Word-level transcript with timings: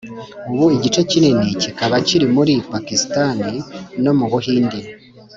ubu 0.51 0.65
igice 0.77 1.01
kinini 1.09 1.47
kikaba 1.61 1.95
kiri 2.07 2.25
muri 2.35 2.53
pakisitani 2.69 3.53
no 4.03 4.11
mu 4.17 4.25
buhindi. 4.31 4.79